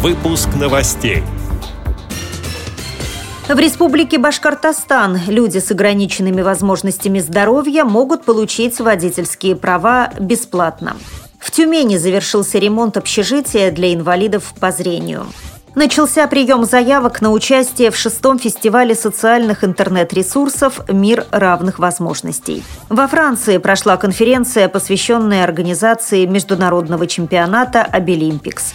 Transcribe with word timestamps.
Выпуск 0.00 0.50
новостей. 0.54 1.24
В 3.48 3.58
Республике 3.58 4.18
Башкортостан 4.18 5.18
люди 5.26 5.58
с 5.58 5.72
ограниченными 5.72 6.40
возможностями 6.40 7.18
здоровья 7.18 7.82
могут 7.82 8.24
получить 8.24 8.78
водительские 8.78 9.56
права 9.56 10.12
бесплатно. 10.20 10.96
В 11.40 11.50
Тюмени 11.50 11.96
завершился 11.96 12.58
ремонт 12.58 12.96
общежития 12.96 13.72
для 13.72 13.92
инвалидов 13.92 14.54
по 14.60 14.70
зрению. 14.70 15.26
Начался 15.74 16.28
прием 16.28 16.64
заявок 16.64 17.20
на 17.20 17.32
участие 17.32 17.90
в 17.90 17.96
шестом 17.96 18.38
фестивале 18.38 18.94
социальных 18.94 19.64
интернет-ресурсов 19.64 20.80
«Мир 20.88 21.26
равных 21.32 21.80
возможностей». 21.80 22.62
Во 22.88 23.08
Франции 23.08 23.58
прошла 23.58 23.96
конференция, 23.96 24.68
посвященная 24.68 25.42
организации 25.42 26.24
международного 26.24 27.08
чемпионата 27.08 27.82
«Обилимпикс». 27.82 28.74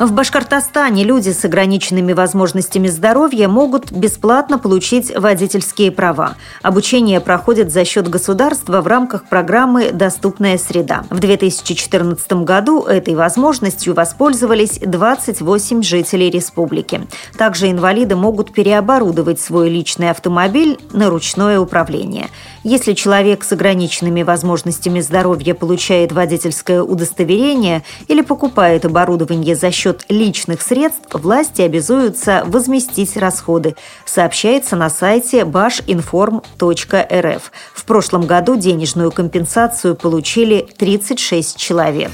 В 0.00 0.12
Башкортостане 0.12 1.04
люди 1.04 1.28
с 1.28 1.44
ограниченными 1.44 2.14
возможностями 2.14 2.88
здоровья 2.88 3.48
могут 3.48 3.92
бесплатно 3.92 4.58
получить 4.58 5.14
водительские 5.14 5.92
права. 5.92 6.36
Обучение 6.62 7.20
проходит 7.20 7.70
за 7.70 7.84
счет 7.84 8.08
государства 8.08 8.80
в 8.80 8.86
рамках 8.86 9.28
программы 9.28 9.90
«Доступная 9.92 10.56
среда». 10.56 11.04
В 11.10 11.18
2014 11.18 12.32
году 12.44 12.84
этой 12.84 13.14
возможностью 13.14 13.92
воспользовались 13.92 14.78
28 14.78 15.82
жителей 15.82 16.30
республики. 16.30 17.02
Также 17.36 17.70
инвалиды 17.70 18.16
могут 18.16 18.54
переоборудовать 18.54 19.38
свой 19.38 19.68
личный 19.68 20.08
автомобиль 20.08 20.78
на 20.94 21.10
ручное 21.10 21.60
управление. 21.60 22.28
Если 22.64 22.94
человек 22.94 23.44
с 23.44 23.52
ограниченными 23.52 24.22
возможностями 24.22 25.00
здоровья 25.00 25.52
получает 25.52 26.12
водительское 26.12 26.82
удостоверение 26.82 27.82
или 28.08 28.22
покупает 28.22 28.86
оборудование 28.86 29.54
за 29.54 29.70
счет 29.70 29.89
счет 29.90 30.04
личных 30.08 30.62
средств 30.62 31.06
власти 31.12 31.62
обязуются 31.62 32.42
возместить 32.46 33.16
расходы, 33.16 33.74
сообщается 34.04 34.76
на 34.76 34.88
сайте 34.88 35.40
bashinform.rf. 35.40 37.42
В 37.74 37.84
прошлом 37.84 38.26
году 38.26 38.56
денежную 38.56 39.10
компенсацию 39.10 39.96
получили 39.96 40.68
36 40.78 41.56
человек. 41.56 42.10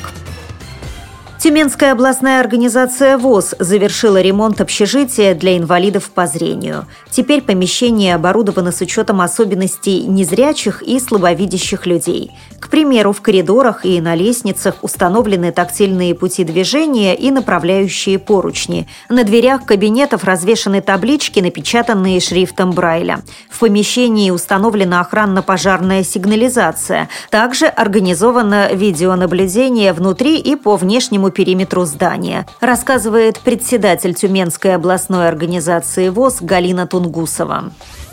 Тюменская 1.47 1.93
областная 1.93 2.41
организация 2.41 3.17
ВОЗ 3.17 3.55
завершила 3.61 4.21
ремонт 4.21 4.61
общежития 4.61 5.33
для 5.33 5.57
инвалидов 5.57 6.11
по 6.11 6.27
зрению. 6.27 6.87
Теперь 7.09 7.41
помещение 7.41 8.17
оборудовано 8.17 8.73
с 8.73 8.81
учетом 8.81 9.21
особенностей 9.21 10.03
незрячих 10.03 10.83
и 10.83 10.99
слабовидящих 10.99 11.87
людей. 11.87 12.33
К 12.59 12.69
примеру, 12.69 13.13
в 13.13 13.21
коридорах 13.21 13.85
и 13.85 14.01
на 14.01 14.17
лестницах 14.17 14.75
установлены 14.83 15.53
тактильные 15.53 16.17
пути 16.17 16.43
движения 16.43 17.15
и 17.15 17.31
направляющие 17.31 18.19
поручни. 18.19 18.89
На 19.09 19.23
дверях 19.23 19.65
кабинетов 19.67 20.25
развешаны 20.25 20.81
таблички, 20.81 21.39
напечатанные 21.39 22.19
шрифтом 22.19 22.73
Брайля. 22.73 23.23
В 23.51 23.61
помещении 23.61 24.33
установлена 24.33 25.01
охранно-пожарная 25.01 26.03
сигнализация. 26.03 27.09
Также 27.31 27.67
организовано 27.67 28.73
видеонаблюдение 28.73 29.93
внутри 29.93 30.41
и 30.41 30.57
по 30.57 30.75
внешнему 30.75 31.31
периметру 31.37 31.83
здания, 31.83 32.47
рассказывает 32.61 33.41
председатель 33.41 34.15
Тюменской 34.15 34.75
областной 34.75 35.29
организации 35.29 36.09
ВОЗ 36.09 36.41
Галина 36.41 36.87
Тунгусова. 36.87 37.65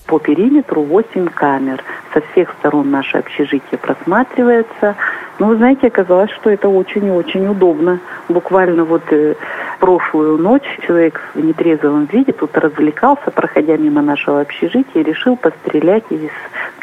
По 0.07 0.19
периметру 0.19 0.83
8 0.83 1.29
камер. 1.29 1.81
Со 2.13 2.19
всех 2.19 2.53
сторон 2.59 2.91
наше 2.91 3.17
общежитие 3.17 3.77
просматривается. 3.81 4.95
Ну, 5.39 5.47
вы 5.47 5.55
знаете, 5.55 5.87
оказалось, 5.87 6.31
что 6.31 6.49
это 6.49 6.67
очень 6.67 7.05
и 7.07 7.11
очень 7.11 7.47
удобно. 7.47 7.99
Буквально 8.27 8.83
вот 8.83 9.03
э, 9.11 9.35
прошлую 9.79 10.37
ночь 10.37 10.67
человек 10.85 11.21
в 11.33 11.39
нетрезвом 11.39 12.05
виде 12.05 12.33
тут 12.33 12.57
развлекался, 12.57 13.31
проходя 13.31 13.77
мимо 13.77 14.01
нашего 14.01 14.41
общежития, 14.41 15.01
решил 15.01 15.37
пострелять 15.37 16.03
из 16.09 16.29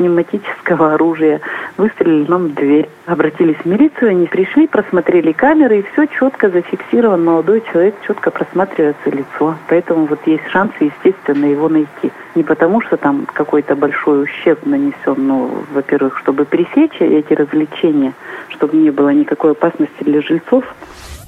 пневматического 0.01 0.95
оружия. 0.95 1.43
Выстрелили 1.77 2.27
нам 2.27 2.49
в 2.49 2.55
дверь. 2.55 2.89
Обратились 3.05 3.59
в 3.59 3.67
милицию, 3.67 4.13
они 4.13 4.27
пришли, 4.27 4.67
просмотрели 4.67 5.33
камеры, 5.33 5.81
и 5.81 5.85
все 5.93 6.07
четко 6.07 6.49
зафиксирован. 6.49 7.23
Молодой 7.23 7.63
человек, 7.71 7.95
четко 8.07 8.31
просматривается 8.31 9.11
лицо. 9.11 9.57
Поэтому 9.69 10.07
вот 10.07 10.21
есть 10.27 10.47
шанс, 10.49 10.73
естественно, 10.81 11.45
его 11.45 11.69
найти. 11.69 12.11
Не 12.35 12.43
потому, 12.43 12.81
что 12.81 12.97
там 12.97 13.27
какой-то 13.31 13.77
большой 13.77 14.23
ущерб 14.23 14.65
нанесен, 14.65 15.17
но, 15.19 15.51
во-первых, 15.75 16.19
чтобы 16.19 16.47
пресечь 16.47 16.97
эти 17.01 17.35
развлечения, 17.35 18.15
чтобы 18.49 18.79
не 18.79 18.91
было 18.91 19.11
никакой 19.11 19.53
опасности 19.53 20.03
для 20.03 20.23
жильцов, 20.23 20.65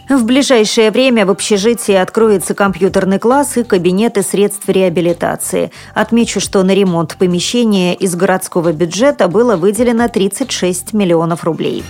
в 0.09 0.25
ближайшее 0.25 0.91
время 0.91 1.25
в 1.27 1.31
общежитии 1.31 1.95
откроется 1.95 2.55
компьютерный 2.55 3.19
класс 3.19 3.57
и 3.57 3.63
кабинеты 3.63 4.23
средств 4.23 4.69
реабилитации. 4.69 5.71
Отмечу, 5.95 6.41
что 6.41 6.63
на 6.63 6.75
ремонт 6.75 7.17
помещения 7.17 7.95
из 7.95 8.15
городского 8.15 8.73
бюджета 8.73 9.29
было 9.29 9.57
выделено 9.57 10.09
36 10.09 10.93
миллионов 10.93 11.45
рублей. 11.45 11.85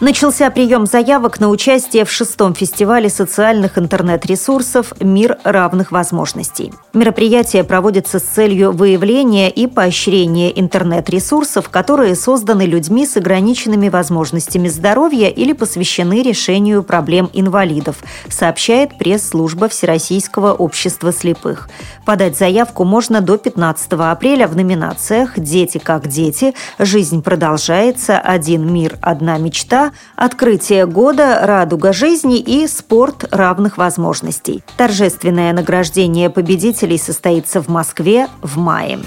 Начался 0.00 0.48
прием 0.50 0.86
заявок 0.86 1.40
на 1.40 1.50
участие 1.50 2.06
в 2.06 2.10
шестом 2.10 2.54
фестивале 2.54 3.10
социальных 3.10 3.76
интернет-ресурсов 3.76 4.94
«Мир 4.98 5.36
равных 5.44 5.92
возможностей». 5.92 6.72
Мероприятие 6.94 7.64
проводится 7.64 8.18
с 8.18 8.22
целью 8.22 8.72
выявления 8.72 9.50
и 9.50 9.66
поощрения 9.66 10.58
интернет-ресурсов, 10.58 11.68
которые 11.68 12.14
созданы 12.14 12.62
людьми 12.62 13.06
с 13.06 13.18
ограниченными 13.18 13.90
возможностями 13.90 14.68
здоровья 14.68 15.28
или 15.28 15.52
посвящены 15.52 16.22
решению 16.22 16.82
проблем 16.82 17.28
инвалидов, 17.34 17.96
сообщает 18.30 18.96
пресс-служба 18.96 19.68
Всероссийского 19.68 20.54
общества 20.54 21.12
слепых. 21.12 21.68
Подать 22.06 22.38
заявку 22.38 22.84
можно 22.84 23.20
до 23.20 23.36
15 23.36 23.92
апреля 23.92 24.48
в 24.48 24.56
номинациях 24.56 25.38
«Дети 25.38 25.76
как 25.76 26.08
дети», 26.08 26.54
«Жизнь 26.78 27.22
продолжается», 27.22 28.18
«Один 28.18 28.72
мир, 28.72 28.96
одна 29.02 29.36
мечта», 29.36 29.89
открытие 30.16 30.86
года, 30.86 31.40
радуга 31.42 31.92
жизни 31.92 32.38
и 32.38 32.66
спорт 32.66 33.24
равных 33.30 33.78
возможностей. 33.78 34.62
Торжественное 34.76 35.52
награждение 35.52 36.30
победителей 36.30 36.98
состоится 36.98 37.62
в 37.62 37.68
Москве 37.68 38.28
в 38.42 38.58
мае. 38.58 38.98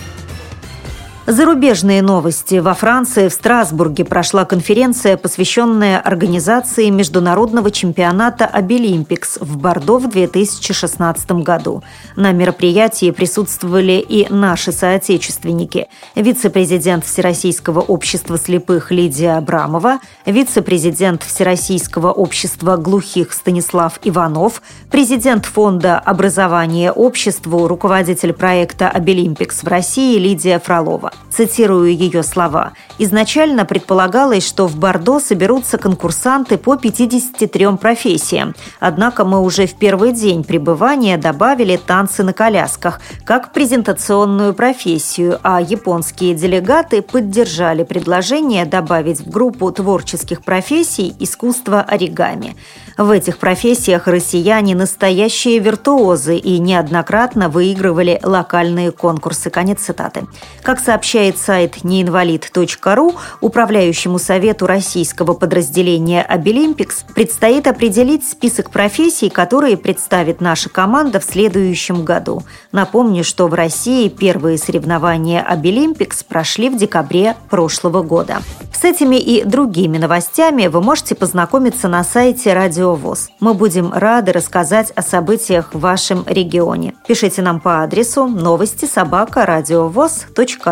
Зарубежные 1.25 2.01
новости. 2.01 2.56
Во 2.56 2.73
Франции, 2.73 3.29
в 3.29 3.34
Страсбурге 3.34 4.03
прошла 4.03 4.44
конференция, 4.44 5.16
посвященная 5.16 5.97
организации 5.97 6.89
международного 6.89 7.72
чемпионата 7.72 8.45
«Обилимпикс» 8.45 9.38
в 9.39 9.56
Бордо 9.56 10.00
в 10.00 10.09
2016 10.09 11.31
году. 11.44 11.81
На 12.17 12.34
мероприятии 12.34 13.09
присутствовали 13.11 14.06
и 14.06 14.28
наши 14.29 14.73
соотечественники. 14.73 15.88
Вице-президент 16.16 17.06
Всероссийского 17.06 17.79
общества 17.79 18.38
слепых 18.38 18.91
Лидия 18.91 19.38
Абрамова, 19.38 20.00
вице-президент 20.25 21.23
Всероссийского 21.23 22.11
общества 22.11 22.75
глухих 22.75 23.31
Станислав 23.31 23.97
Иванов, 24.03 24.61
президент 24.91 25.45
фонда 25.45 26.00
образования 26.00 26.91
обществу, 26.91 27.69
руководитель 27.69 28.34
проекта 28.34 28.90
«Обилимпикс» 28.90 29.63
в 29.63 29.67
России 29.69 30.19
Лидия 30.19 30.59
Фролова. 30.59 31.12
Цитирую 31.35 31.96
ее 31.96 32.22
слова. 32.22 32.74
«Изначально 33.00 33.66
предполагалось, 33.66 34.46
что 34.46 34.68
в 34.68 34.75
Бордо 34.75 35.19
соберутся 35.19 35.79
конкурсанты 35.79 36.59
по 36.59 36.75
53 36.75 37.78
профессиям. 37.78 38.53
Однако 38.79 39.25
мы 39.25 39.41
уже 39.41 39.66
в 39.66 39.73
первый 39.73 40.12
день 40.12 40.44
пребывания 40.44 41.18
добавили 41.18 41.78
танцы 41.78 42.23
на 42.23 42.34
колясках, 42.34 43.02
как 43.25 43.52
презентационную 43.52 44.53
профессию, 44.53 45.40
а 45.41 45.59
японские 45.59 46.35
делегаты 46.35 47.02
поддержали 47.02 47.84
предложение 47.84 48.66
добавить 48.66 49.22
в 49.22 49.29
группу 49.29 49.72
творческих 49.72 50.43
профессий 50.43 51.16
искусство 51.20 51.82
оригами. 51.82 52.55
В 52.97 53.09
этих 53.09 53.40
профессиях 53.40 54.07
россияне 54.07 54.75
настоящие 54.75 55.57
виртуозы 55.57 56.37
и 56.37 56.59
неоднократно 56.59 57.49
выигрывали 57.49 58.19
локальные 58.22 58.91
конкурсы. 58.91 59.49
Конец 59.49 59.81
цитаты. 59.81 60.28
Как 60.61 60.79
сообщает 60.79 61.37
сайт 61.40 61.84
неинвалид.ру, 61.84 63.16
управляющему 63.41 64.19
совету 64.19 64.67
российского 64.67 65.34
подразделения 65.34 66.22
«Обилимпикс» 66.22 67.03
предстоит 67.16 67.66
определить 67.66 68.28
список 68.28 68.69
профессий, 68.69 69.29
которые 69.29 69.75
представит 69.75 70.40
наша 70.40 70.69
команда 70.69 71.19
в 71.19 71.23
следующем 71.23 72.05
году. 72.05 72.43
Напомню, 72.72 73.23
что 73.23 73.47
в 73.47 73.55
России 73.55 74.07
первые 74.07 74.59
соревнования 74.59 75.41
«Обилимпикс» 75.41 76.23
прошли 76.23 76.69
в 76.69 76.78
декабре 76.78 77.35
прошлого 77.49 78.03
года. 78.03 78.37
С 78.73 78.84
этими 78.84 79.16
и 79.16 79.43
другими 79.43 79.97
новостями 79.97 80.67
вы 80.67 80.81
можете 80.81 81.16
познакомиться 81.16 81.87
на 81.87 82.03
сайте 82.03 82.53
Радио 82.53 82.96
ВОЗ. 82.96 83.29
Мы 83.40 83.53
будем 83.53 83.93
рады 83.93 84.34
рассказать 84.34 84.91
о 84.91 85.02
событиях 85.02 85.73
в 85.73 85.79
вашем 85.79 86.25
регионе. 86.28 86.93
Пишите 87.08 87.41
нам 87.41 87.61
по 87.61 87.84
адресу 87.84 88.28
новости 88.28 88.85
собака 88.85 89.46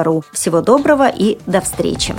ру. 0.03 0.24
Всего 0.33 0.62
доброго 0.62 1.07
и 1.07 1.38
до 1.45 1.62
встречи! 1.62 2.13